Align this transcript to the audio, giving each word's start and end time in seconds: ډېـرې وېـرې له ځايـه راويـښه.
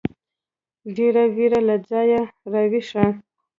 ډېـرې 0.95 1.23
وېـرې 1.35 1.61
له 1.67 1.75
ځايـه 1.89 2.21
راويـښه. 2.51 3.05